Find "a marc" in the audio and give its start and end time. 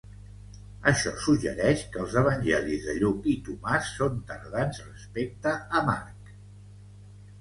5.79-6.33